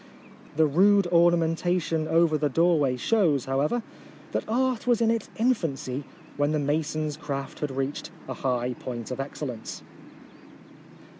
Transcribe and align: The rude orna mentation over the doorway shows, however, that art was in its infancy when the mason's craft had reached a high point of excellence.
The 0.55 0.65
rude 0.65 1.05
orna 1.11 1.37
mentation 1.37 2.07
over 2.07 2.35
the 2.35 2.49
doorway 2.49 2.97
shows, 2.97 3.45
however, 3.45 3.83
that 4.31 4.49
art 4.49 4.87
was 4.87 4.99
in 4.99 5.11
its 5.11 5.29
infancy 5.35 6.05
when 6.37 6.53
the 6.53 6.57
mason's 6.57 7.15
craft 7.15 7.59
had 7.59 7.69
reached 7.69 8.09
a 8.27 8.33
high 8.33 8.73
point 8.73 9.11
of 9.11 9.19
excellence. 9.19 9.83